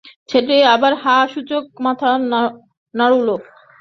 ছেলেটি 0.29 0.57
আবার 0.75 0.93
হাঁ-সূচক 1.03 1.63
মাথা 1.85 2.09
নাড়ুল। 2.93 3.29